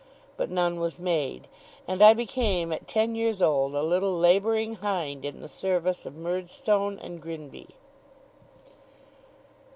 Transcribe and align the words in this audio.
But 0.35 0.49
none 0.49 0.79
was 0.79 0.97
made; 0.97 1.47
and 1.87 2.01
I 2.01 2.15
became, 2.15 2.73
at 2.73 2.87
ten 2.87 3.13
years 3.13 3.39
old, 3.39 3.75
a 3.75 3.83
little 3.83 4.17
labouring 4.17 4.77
hind 4.77 5.23
in 5.23 5.41
the 5.41 5.47
service 5.47 6.07
of 6.07 6.15
Murdstone 6.15 6.97
and 6.97 7.21
Grinby. 7.21 7.67